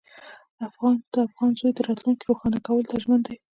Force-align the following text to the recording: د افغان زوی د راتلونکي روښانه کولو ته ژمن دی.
د 0.57 0.59
افغان 1.29 1.49
زوی 1.59 1.71
د 1.73 1.79
راتلونکي 1.87 2.23
روښانه 2.29 2.59
کولو 2.65 2.87
ته 2.89 2.95
ژمن 3.03 3.19
دی. 3.27 3.35